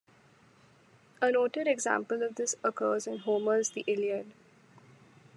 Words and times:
A 1.21 1.29
noted 1.31 1.67
example 1.67 2.23
of 2.23 2.33
this 2.33 2.55
occurs 2.63 3.05
in 3.05 3.19
Homer's 3.19 3.69
"The 3.69 3.83
Iliad". 3.85 4.33